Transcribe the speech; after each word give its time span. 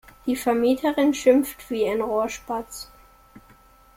Die 0.25 0.35
Vermieterin 0.35 1.13
schimpft 1.13 1.69
wie 1.69 1.85
ein 1.87 2.01
Rohrspatz. 2.01 2.89